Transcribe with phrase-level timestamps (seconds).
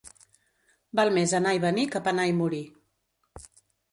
[0.99, 2.63] Val més anar i venir que penar i morir.